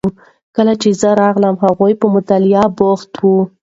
کله 0.55 0.73
چې 0.81 0.89
زه 1.01 1.09
راغلم 1.21 1.55
هغوی 1.63 1.93
په 2.01 2.05
مطالعه 2.15 2.65
بوخت 2.77 3.11
وو. 3.21 3.39